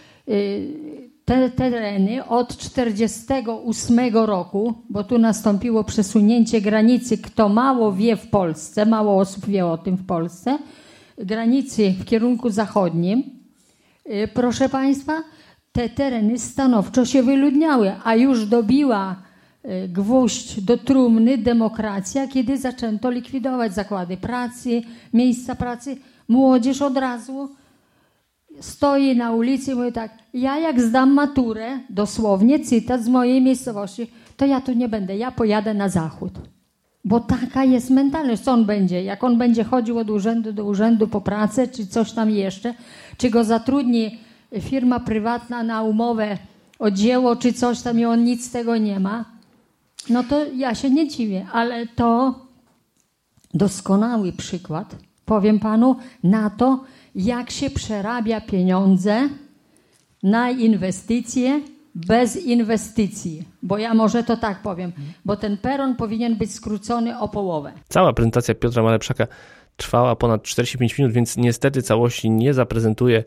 [1.24, 8.86] te tereny od 1948 roku, bo tu nastąpiło przesunięcie granicy, kto mało wie w Polsce,
[8.86, 10.58] mało osób wie o tym w Polsce,
[11.18, 13.24] granicy w kierunku zachodnim,
[14.06, 15.22] y, proszę Państwa,
[15.72, 19.16] te tereny stanowczo się wyludniały, a już dobiła
[19.64, 24.82] y, gwóźdź do trumny demokracja, kiedy zaczęto likwidować zakłady pracy,
[25.12, 25.96] miejsca pracy.
[26.28, 27.48] Młodzież od razu
[28.60, 34.10] stoi na ulicy i mówi tak, ja jak zdam maturę, dosłownie cytat z mojej miejscowości,
[34.36, 36.32] to ja tu nie będę, ja pojadę na zachód.
[37.04, 38.42] Bo taka jest mentalność.
[38.42, 39.04] Co on będzie?
[39.04, 42.74] Jak on będzie chodził od urzędu do urzędu po pracę, czy coś tam jeszcze,
[43.16, 44.18] czy go zatrudni
[44.60, 46.38] firma prywatna na umowę
[46.78, 49.24] o dzieło, czy coś tam i on nic z tego nie ma,
[50.10, 52.34] no to ja się nie dziwię, ale to
[53.54, 59.28] doskonały przykład, powiem panu, na to, jak się przerabia pieniądze
[60.22, 61.60] na inwestycje
[61.94, 63.42] bez inwestycji.
[63.62, 64.92] Bo ja może to tak powiem,
[65.24, 67.72] bo ten peron powinien być skrócony o połowę.
[67.88, 69.26] Cała prezentacja Piotra Malepszaka
[69.76, 73.24] trwała ponad 45 minut, więc niestety całości nie zaprezentuję.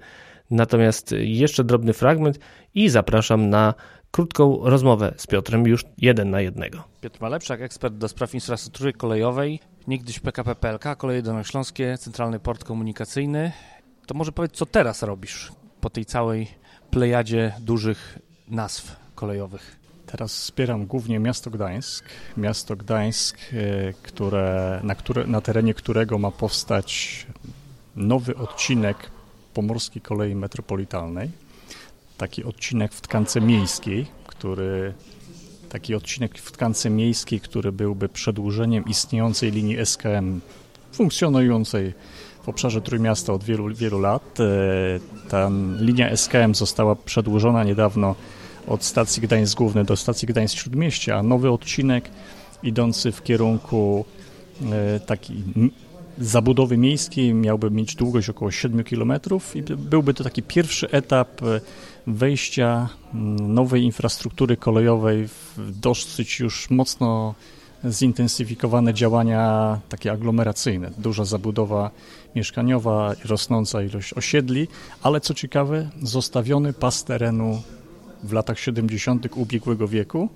[0.51, 2.39] Natomiast jeszcze drobny fragment
[2.75, 3.73] i zapraszam na
[4.11, 6.83] krótką rozmowę z Piotrem już jeden na jednego.
[7.01, 13.51] Piotr Malepszak, ekspert do spraw infrastruktury kolejowej, niegdyś PKP PLK, Koleje Dolnośląskie, Centralny Port Komunikacyjny.
[14.07, 16.47] To może powiedz, co teraz robisz po tej całej
[16.91, 19.79] plejadzie dużych nazw kolejowych?
[20.05, 22.05] Teraz wspieram głównie miasto Gdańsk.
[22.37, 27.25] Miasto Gdańsk, e, które, na, które, na terenie którego ma powstać
[27.95, 29.11] nowy odcinek
[29.53, 31.31] Pomorskiej Kolei Metropolitalnej.
[32.17, 34.93] Taki odcinek w tkance miejskiej, który
[35.69, 40.41] taki odcinek w tkance miejskiej, który byłby przedłużeniem istniejącej linii SKM
[40.91, 41.93] funkcjonującej
[42.47, 44.39] w obszarze Trójmiasta od wielu, wielu lat.
[44.39, 48.15] E, ta linia SKM została przedłużona niedawno
[48.67, 52.09] od stacji Gdańsk Główny do stacji Gdańsk Śródmieście, a nowy odcinek
[52.63, 54.05] idący w kierunku
[54.71, 55.37] e, takiej
[56.17, 59.13] zabudowy miejskiej miałby mieć długość około 7 km
[59.55, 61.61] i byłby to taki pierwszy etap e,
[62.07, 62.89] wejścia
[63.41, 67.35] nowej infrastruktury kolejowej w dosyć już mocno
[67.85, 71.91] zintensyfikowane działania takie aglomeracyjne, duża zabudowa
[72.35, 74.67] mieszkaniowa, rosnąca ilość osiedli,
[75.03, 77.61] ale co ciekawe, zostawiony pas terenu
[78.23, 79.27] w latach 70.
[79.35, 80.29] ubiegłego wieku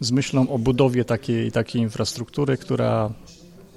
[0.00, 3.10] z myślą o budowie takiej, takiej infrastruktury, która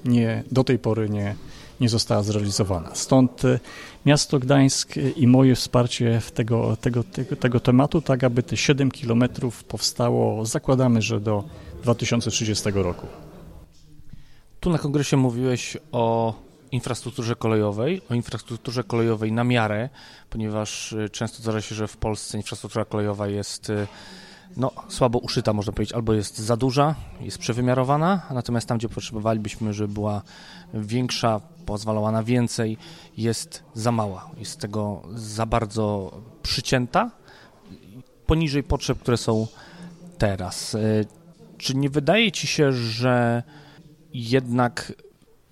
[0.06, 1.36] nie, do tej pory nie,
[1.82, 2.96] nie została zrealizowana.
[2.96, 3.60] Stąd e,
[4.06, 9.64] miasto Gdańsk i moje wsparcie tego, tego, tego, tego tematu, tak aby te 7 kilometrów
[9.64, 11.44] powstało, zakładamy, że do
[11.84, 13.08] 2030 roku.
[14.60, 16.34] Tu na kongresie mówiłeś o
[16.72, 19.90] infrastrukturze kolejowej, o infrastrukturze kolejowej na miarę,
[20.30, 23.88] ponieważ y, często zdarza się, że w Polsce infrastruktura kolejowa jest y,
[24.58, 29.74] no, słabo uszyta, można powiedzieć, albo jest za duża, jest przewymiarowana, natomiast tam, gdzie potrzebowalibyśmy,
[29.74, 30.22] żeby była
[30.74, 32.78] większa, pozwalała na więcej,
[33.18, 36.12] jest za mała, jest tego za bardzo
[36.44, 37.12] przycięta,
[38.26, 39.48] poniżej potrzeb, które są
[40.18, 40.78] teraz.
[41.58, 43.44] Czy nie wydaje ci się, że
[44.14, 44.94] jednak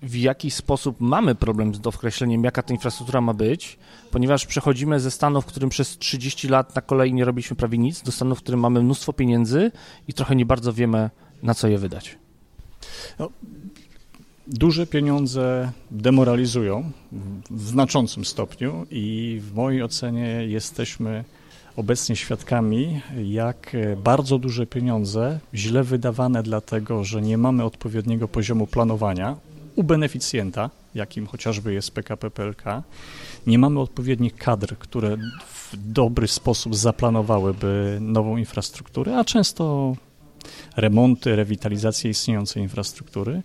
[0.02, 3.78] w jakiś sposób mamy problem z określeniem, jaka ta infrastruktura ma być,
[4.10, 8.02] ponieważ przechodzimy ze stanu, w którym przez 30 lat na kolei nie robiliśmy prawie nic,
[8.02, 9.72] do stanu, w którym mamy mnóstwo pieniędzy
[10.08, 11.10] i trochę nie bardzo wiemy,
[11.42, 12.18] na co je wydać.
[13.18, 13.30] No,
[14.46, 16.92] duże pieniądze demoralizują
[17.50, 21.24] w znaczącym stopniu i w mojej ocenie jesteśmy
[21.76, 29.36] obecnie świadkami, jak bardzo duże pieniądze, źle wydawane dlatego, że nie mamy odpowiedniego poziomu planowania
[29.76, 32.64] u beneficjenta, jakim chociażby jest PKP PLK,
[33.46, 39.96] nie mamy odpowiednich kadr, które w dobry sposób zaplanowałyby nową infrastrukturę, a często
[40.76, 43.42] remonty, rewitalizację istniejącej infrastruktury.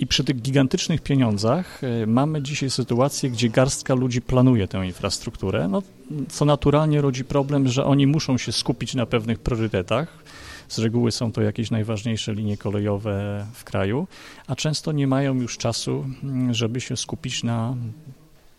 [0.00, 5.68] I przy tych gigantycznych pieniądzach e, mamy dzisiaj sytuację, gdzie garstka ludzi planuje tę infrastrukturę,
[5.68, 5.82] no,
[6.28, 10.24] co naturalnie rodzi problem, że oni muszą się skupić na pewnych priorytetach.
[10.68, 14.06] Z reguły są to jakieś najważniejsze linie kolejowe w kraju,
[14.46, 17.74] a często nie mają już czasu, mm, żeby się skupić na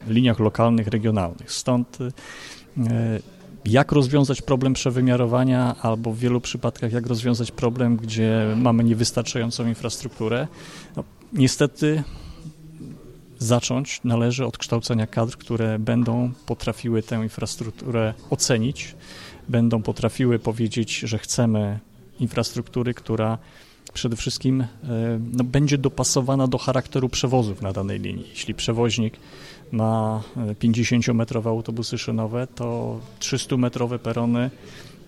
[0.08, 1.52] liniach lokalnych, regionalnych.
[1.52, 2.12] Stąd e,
[3.66, 10.48] jak rozwiązać problem przewymiarowania, albo w wielu przypadkach jak rozwiązać problem, gdzie mamy niewystarczającą infrastrukturę.
[11.34, 12.04] Niestety
[13.40, 18.96] zacząć należy od kształcenia kadr, które będą potrafiły tę infrastrukturę ocenić,
[19.50, 21.80] będą potrafiły powiedzieć, że chcemy
[22.20, 23.38] infrastruktury, która
[23.94, 24.68] przede wszystkim e,
[25.34, 28.30] no, będzie dopasowana do charakteru przewozów na danej linii.
[28.30, 29.18] Jeśli przewoźnik
[29.72, 30.24] ma
[30.60, 34.50] 50-metrowe autobusy szynowe, to 300-metrowe perony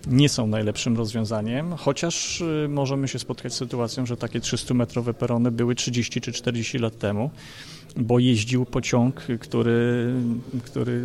[0.06, 5.50] nie są najlepszym rozwiązaniem, chociaż y, możemy się spotkać z sytuacją, że takie 300-metrowe perony
[5.50, 7.30] były 30 czy 40 lat temu,
[7.96, 10.12] bo jeździł pociąg, który,
[10.64, 11.04] który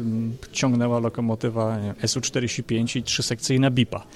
[0.51, 4.07] ciągnęła lokomotywa SU-45 i trzysekcyjna BIPA.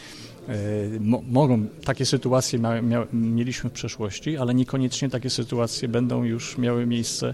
[0.50, 1.00] Y,
[1.32, 7.34] mogą, takie sytuacje mia, mieliśmy w przeszłości, ale niekoniecznie takie sytuacje będą już miały miejsce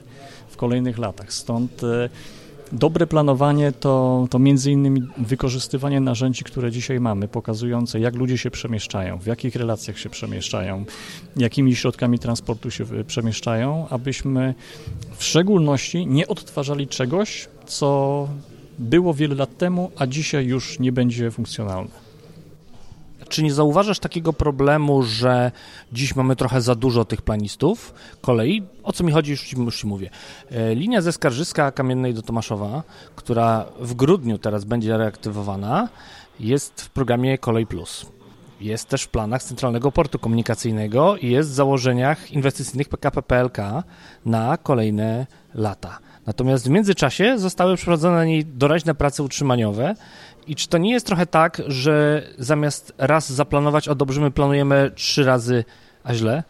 [0.50, 1.34] w kolejnych latach.
[1.34, 2.10] Stąd y,
[2.72, 8.52] Dobre planowanie to, to między innymi wykorzystywanie narzędzi, które dzisiaj mamy, pokazujące jak ludzie się
[8.52, 10.86] przemieszczają, w jakich relacjach się przemieszczają,
[11.36, 14.54] jakimi środkami transportu się przemieszczają, abyśmy
[15.18, 18.28] w szczególności nie odtwarzali czegoś, co
[18.80, 22.07] było wiele lat temu, a dzisiaj już nie będzie funkcjonalne.
[23.28, 25.52] Czy nie zauważasz takiego problemu, że
[25.92, 28.64] dziś mamy trochę za dużo tych planistów kolei?
[28.84, 30.10] O co mi chodzi, już ci, już ci mówię.
[30.52, 32.84] E, linia ze Skarżyska Kamiennej do Tomaszowa,
[33.16, 35.90] która w grudniu teraz będzie reaktywowana,
[36.40, 38.06] jest w programie Kolej Plus.
[38.62, 43.58] Jest też w planach Centralnego Portu Komunikacyjnego i jest w założeniach inwestycyjnych PKP PLK
[44.26, 46.00] na kolejne lata.
[46.28, 49.96] Natomiast w międzyczasie zostały przeprowadzone na niej doraźne prace utrzymaniowe
[50.48, 54.92] i czy to nie jest trochę tak, że zamiast raz zaplanować, o dobrze, my planujemy
[54.96, 55.64] trzy razy,
[56.04, 56.44] a źle?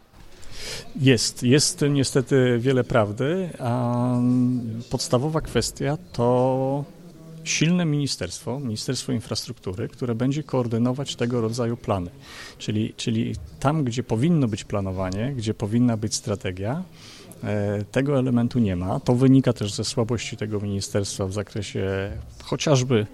[0.95, 4.13] Jest, jest niestety wiele prawdy, a
[4.89, 6.83] podstawowa kwestia to
[7.43, 12.11] silne ministerstwo, Ministerstwo Infrastruktury, które będzie koordynować tego rodzaju plany.
[12.57, 16.83] Czyli, czyli tam, gdzie powinno być planowanie, gdzie powinna być strategia,
[17.91, 18.99] tego elementu nie ma.
[18.99, 22.11] To wynika też ze słabości tego ministerstwa w zakresie
[22.43, 23.07] chociażby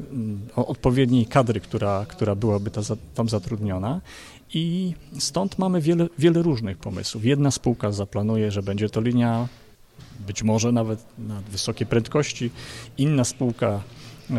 [0.00, 2.80] mm, odpowiedniej kadry, która, która byłaby ta,
[3.14, 4.00] tam zatrudniona.
[4.54, 7.24] I stąd mamy wiele, wiele różnych pomysłów.
[7.24, 9.48] Jedna spółka zaplanuje, że będzie to linia
[10.26, 12.50] być może nawet na wysokie prędkości.
[12.98, 13.82] Inna spółka
[14.30, 14.34] e,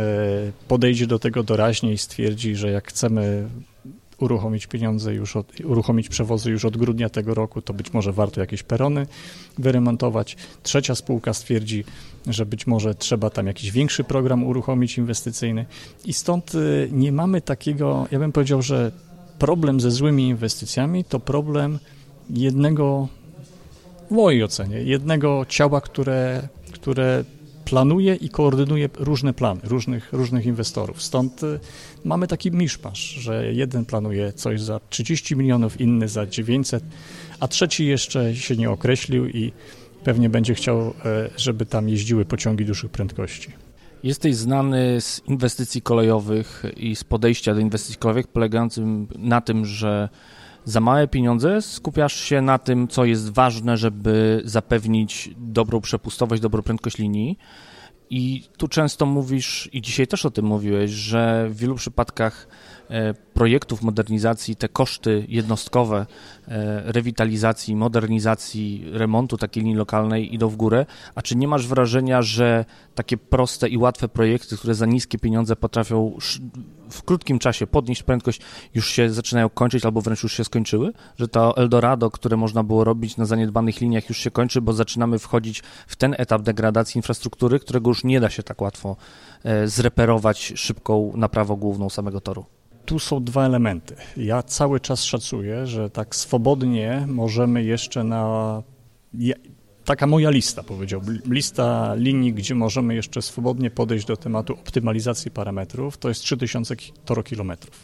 [0.67, 3.47] podejdzie do tego doraźnie i stwierdzi, że jak chcemy
[4.21, 8.41] uruchomić pieniądze już od, uruchomić przewozy już od grudnia tego roku, to być może warto
[8.41, 9.07] jakieś perony
[9.57, 10.37] wyremontować.
[10.63, 11.83] Trzecia spółka stwierdzi,
[12.27, 15.65] że być może trzeba tam jakiś większy program uruchomić inwestycyjny
[16.05, 18.91] i stąd y, nie mamy takiego, ja bym powiedział, że
[19.39, 21.79] problem ze złymi inwestycjami to problem
[22.29, 23.07] jednego,
[24.09, 27.23] w mojej ocenie, jednego ciała, które, które
[27.65, 31.03] planuje i koordynuje różne plany, różnych, różnych inwestorów.
[31.03, 31.59] Stąd y,
[32.03, 36.83] mamy taki miszmasz, że jeden planuje coś za 30 milionów, inny za 900,
[37.39, 39.51] a trzeci jeszcze się nie określił i
[40.03, 40.93] pewnie będzie chciał, e,
[41.37, 43.51] żeby tam jeździły pociągi dużych prędkości.
[44.03, 50.09] Jesteś znany z inwestycji kolejowych i z podejścia do inwestycji kolejowych polegającym na tym, że
[50.65, 56.61] za małe pieniądze skupiasz się na tym, co jest ważne, żeby zapewnić dobrą przepustowość, dobrą
[56.61, 57.37] prędkość linii.
[58.09, 62.47] I tu często mówisz, i dzisiaj też o tym mówiłeś, że w wielu przypadkach
[63.33, 66.05] projektów modernizacji, te koszty jednostkowe
[66.47, 70.85] e, rewitalizacji, modernizacji, remontu takiej linii lokalnej idą w górę,
[71.15, 72.65] a czy nie masz wrażenia, że
[72.95, 76.17] takie proste i łatwe projekty, które za niskie pieniądze potrafią
[76.89, 78.41] w krótkim czasie podnieść prędkość,
[78.73, 80.93] już się zaczynają kończyć albo wręcz już się skończyły?
[81.17, 85.19] Że to Eldorado, które można było robić na zaniedbanych liniach już się kończy, bo zaczynamy
[85.19, 88.95] wchodzić w ten etap degradacji infrastruktury, którego już nie da się tak łatwo
[89.43, 92.45] e, zreperować szybką naprawą główną samego toru?
[92.91, 93.95] Tu są dwa elementy.
[94.17, 98.63] Ja cały czas szacuję, że tak swobodnie możemy jeszcze na
[99.85, 101.19] taka moja lista, powiedziałbym.
[101.25, 106.75] Lista linii, gdzie możemy jeszcze swobodnie podejść do tematu optymalizacji parametrów, to jest 3000
[107.05, 107.79] torokilometrów.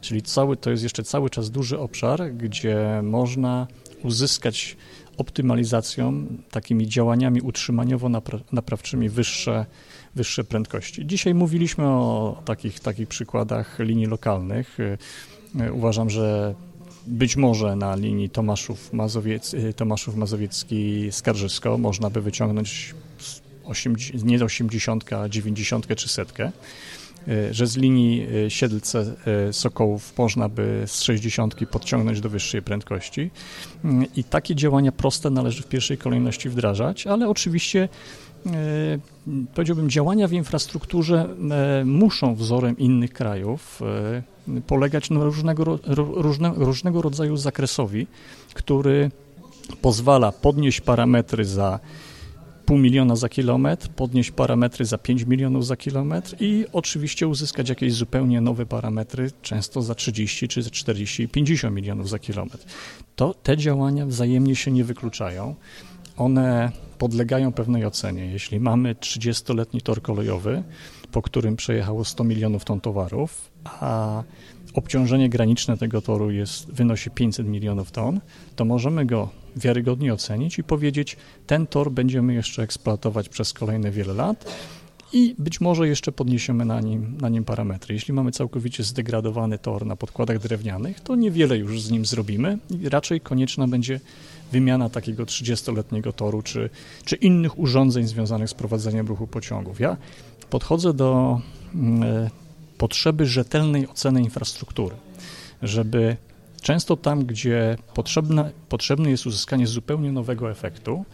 [0.00, 3.66] Czyli cały, to jest jeszcze cały czas duży obszar, gdzie można
[4.02, 4.76] uzyskać
[5.16, 9.66] optymalizacją, takimi działaniami utrzymaniowo-naprawczymi wyższe,
[10.18, 11.06] wyższe prędkości.
[11.06, 14.78] Dzisiaj mówiliśmy o takich, takich przykładach linii lokalnych.
[15.72, 16.54] Uważam, że
[17.06, 22.94] być może na linii Tomaszów, Mazowiec, Tomaszów Mazowiecki-Skarżysko można by wyciągnąć
[23.64, 26.52] 80, nie 80, a 90 czy setkę.
[27.50, 29.14] Że z linii Siedlce
[29.52, 33.30] Sokołów można by z 60 podciągnąć do wyższej prędkości
[34.16, 37.88] i takie działania proste należy w pierwszej kolejności wdrażać, ale oczywiście
[39.54, 41.28] powiedziałbym, działania w infrastrukturze
[41.84, 43.82] muszą wzorem innych krajów
[44.66, 48.06] polegać na różnego, różne, różnego rodzaju zakresowi,
[48.54, 49.10] który
[49.82, 51.80] pozwala podnieść parametry za
[52.66, 57.94] pół miliona za kilometr, podnieść parametry za 5 milionów za kilometr i oczywiście uzyskać jakieś
[57.94, 62.66] zupełnie nowe parametry, często za 30 czy za 40 50 milionów za kilometr.
[63.16, 65.54] To te działania wzajemnie się nie wykluczają.
[66.16, 68.26] One podlegają pewnej ocenie.
[68.26, 70.62] Jeśli mamy 30-letni tor kolejowy,
[71.12, 74.22] po którym przejechało 100 milionów ton towarów, a
[74.74, 78.20] obciążenie graniczne tego toru jest, wynosi 500 milionów ton,
[78.56, 84.14] to możemy go wiarygodnie ocenić i powiedzieć, ten tor będziemy jeszcze eksploatować przez kolejne wiele
[84.14, 84.44] lat
[85.12, 87.94] i być może jeszcze podniesiemy na nim, na nim parametry.
[87.94, 92.88] Jeśli mamy całkowicie zdegradowany tor na podkładach drewnianych, to niewiele już z nim zrobimy i
[92.88, 94.00] raczej konieczna będzie
[94.52, 96.70] wymiana takiego 30-letniego toru czy,
[97.04, 99.80] czy innych urządzeń związanych z prowadzeniem ruchu pociągów.
[99.80, 99.96] Ja
[100.50, 101.40] podchodzę do
[101.74, 102.30] mm,
[102.78, 104.96] potrzeby rzetelnej oceny infrastruktury,
[105.62, 106.16] żeby
[106.62, 111.04] często tam, gdzie potrzebne, potrzebne jest uzyskanie zupełnie nowego efektu,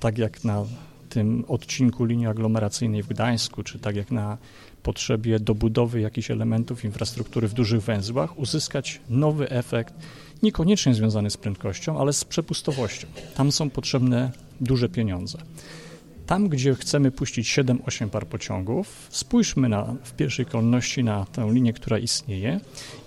[0.00, 0.64] tak jak na
[1.08, 4.38] tym odcinku linii aglomeracyjnej w Gdańsku, czy tak jak na
[4.82, 9.94] potrzebie dobudowy jakichś elementów infrastruktury w dużych węzłach, uzyskać nowy efekt,
[10.42, 13.08] niekoniecznie związany z prędkością, ale z przepustowością.
[13.34, 14.30] Tam są potrzebne
[14.60, 15.38] duże pieniądze.
[16.30, 21.72] Tam, gdzie chcemy puścić 7-8 par pociągów, spójrzmy na, w pierwszej kolejności na tę linię,
[21.72, 22.60] która istnieje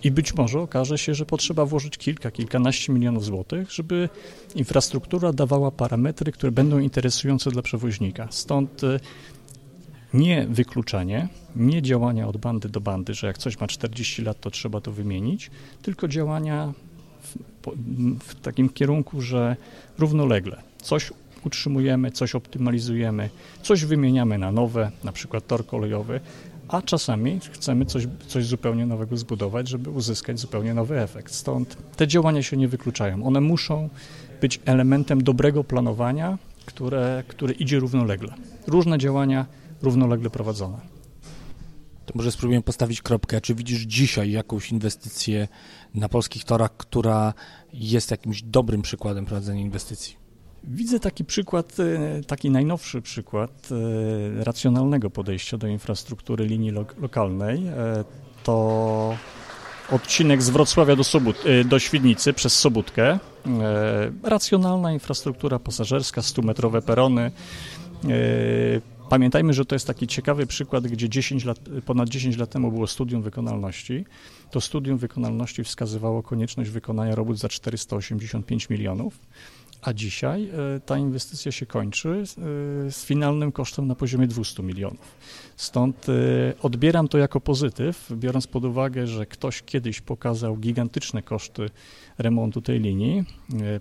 [0.03, 4.09] i być może okaże się, że potrzeba włożyć kilka, kilkanaście milionów złotych, żeby
[4.55, 8.27] infrastruktura dawała parametry, które będą interesujące dla przewoźnika.
[8.31, 8.99] Stąd e,
[10.13, 14.51] nie wykluczanie, nie działania od bandy do bandy, że jak coś ma 40 lat, to
[14.51, 16.73] trzeba to wymienić, tylko działania
[18.19, 19.55] w, takim kierunku, że
[19.99, 21.11] równolegle coś
[21.45, 23.29] utrzymujemy, coś optymalizujemy,
[23.61, 26.19] coś wymieniamy na nowe, na przykład tor kolejowy,
[26.67, 31.33] a czasami chcemy coś, coś zupełnie nowego zbudować, żeby uzyskać zupełnie nowy efekt.
[31.33, 33.25] Stąd te działania się nie wykluczają.
[33.25, 33.89] One muszą
[34.41, 38.33] być elementem dobrego planowania, które, które idzie równolegle.
[38.67, 39.45] Różne działania
[39.81, 40.77] równolegle prowadzone.
[42.05, 43.41] To może spróbujemy postawić kropkę.
[43.41, 45.47] Czy widzisz dzisiaj jakąś inwestycję
[45.95, 47.33] na polskich torach, która
[47.73, 50.23] jest jakimś dobrym przykładem prowadzenia inwestycji?
[50.63, 57.67] Widzę taki przykład, e, taki najnowszy przykład e, racjonalnego podejścia do infrastruktury linii lo lokalnej.
[57.67, 58.03] E,
[58.43, 59.17] to
[59.91, 63.19] odcinek z Wrocławia do, Sobót, do Świdnicy przez Sobótkę.
[64.23, 67.31] Racjonalna infrastruktura pasażerska, 100-metrowe perony.
[69.13, 72.87] Pamiętajmy, że to jest taki ciekawy przykład, gdzie 10 lat, ponad 10 lat temu było
[72.87, 74.05] studium wykonalności.
[74.51, 79.19] To studium wykonalności wskazywało konieczność wykonania robót za 485 milionów
[79.83, 85.15] a dzisiaj e, ta inwestycja się kończy e, z finalnym kosztem na poziomie 200 milionów.
[85.57, 86.13] Stąd e,
[86.61, 91.69] odbieram to jako pozytyw, biorąc pod uwagę, że ktoś kiedyś pokazał gigantyczne koszty
[92.17, 93.23] remontu tej linii.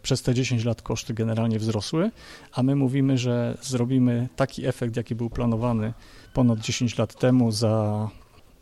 [0.02, 2.10] Przez te 10 lat koszty generalnie wzrosły,
[2.52, 5.92] a my mówimy, że zrobimy taki efekt, jaki był planowany
[6.34, 8.08] ponad 10 lat temu za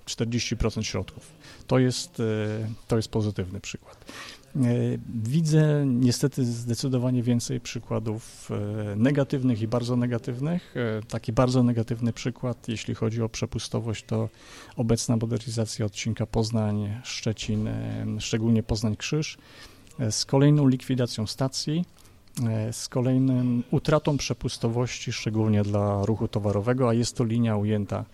[0.07, 1.33] 40% środków.
[1.67, 2.23] To jest,
[2.89, 4.05] to jest pozytywny przykład.
[4.57, 4.61] E,
[5.23, 10.75] widzę niestety zdecydowanie więcej przykładów e, negatywnych i bardzo negatywnych.
[10.77, 14.29] E, taki bardzo negatywny przykład, jeśli chodzi o przepustowość, to
[14.77, 17.69] obecna modernizacja odcinka Poznań-Szczecin,
[18.19, 19.39] szczególnie Poznań-Krzyż,
[20.11, 21.85] z kolejną likwidacją stacji,
[22.73, 28.05] z kolejnym utratą przepustowości, szczególnie dla ruchu towarowego, a jest to linia ujęta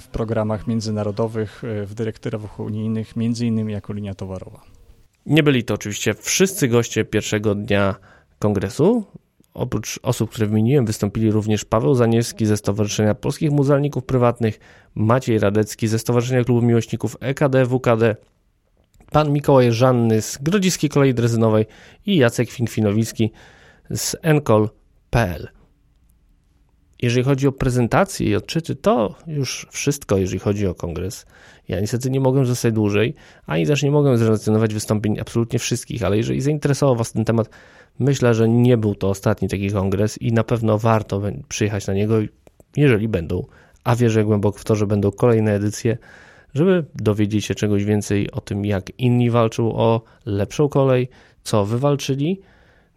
[0.00, 4.75] w programach międzynarodowych, w dyrektywach unijnych, między innymi jako linia towarowa.
[5.26, 7.94] Nie byli to oczywiście wszyscy goście pierwszego dnia
[8.38, 9.04] kongresu.
[9.54, 14.58] Oprócz osób, które wymieniłem, wystąpili również Paweł Zaniewski ze Stowarzyszenia Polskich Muzealników Prywatnych,
[14.94, 18.16] Maciej Radecki ze Stowarzyszenia Klubu Miłośników EKD, WKD,
[19.10, 21.66] pan Mikołaj Żanny z Grodziskiej Kolei Drezynowej
[22.06, 23.30] i Jacek Finkwinowicki
[23.90, 25.55] z patronite.pl.
[27.02, 31.26] Jeżeli chodzi o prezentacje i odczyty, to już wszystko, jeżeli chodzi o kongres.
[31.68, 33.14] Ja niestety nie mogę zostać dłużej,
[33.46, 37.50] ani też nie mogę zrelacjonować wystąpień absolutnie wszystkich, ale jeżeli zainteresował Was ten temat,
[37.98, 42.14] myślę, że nie był to ostatni taki kongres i na pewno warto przyjechać na niego,
[42.76, 43.46] jeżeli będą,
[43.84, 45.98] a wierzę głęboko w to, że będą kolejne edycje,
[46.54, 51.08] żeby dowiedzieć się czegoś więcej o tym, jak inni walczą o lepszą kolej,
[51.42, 52.40] co wywalczyli,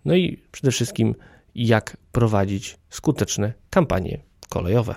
[0.06, 1.16] no i przede wszystkim
[1.68, 4.96] jak prowadzić skuteczne kampanie kolejowe.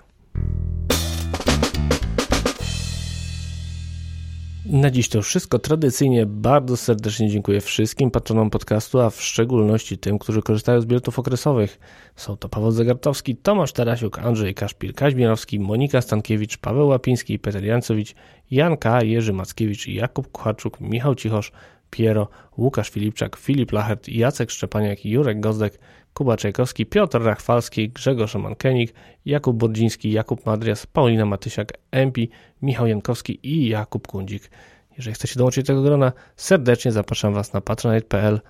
[4.67, 5.59] Na dziś to wszystko.
[5.59, 11.19] Tradycyjnie bardzo serdecznie dziękuję wszystkim patronom podcastu, a w szczególności tym, którzy korzystają z biletów
[11.19, 11.79] okresowych.
[12.17, 18.15] Są to Paweł Zagartowski, Tomasz Tarasiuk, Andrzej Kaszpil, Kaźmierowski, Monika Stankiewicz, Paweł Łapiński, Peter Jancowicz,
[18.51, 21.53] Jan K., Jerzy Mackiewicz, Jakub Kucharczuk, Michał Cichosz,
[21.91, 25.79] Piero, Łukasz Filipczak, Filip Lachert, Jacek Szczepaniak, Jurek Gozdek,
[26.15, 28.95] Kuba Czajkowski, Piotr Rachwalski, Grzegorz Mankenik,
[29.25, 32.21] Jakub Bordziński, Jakub Madrias, Paulina Matysiak, MP,
[32.63, 34.51] Michał Jankowski i Jakub Kundzik.
[34.97, 38.41] Jeżeli chcecie dołączyć do tego grona, serdecznie zapraszam Was na patronite.pl.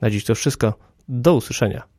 [0.00, 0.74] Na dziś to wszystko.
[1.08, 1.93] Do usłyszenia.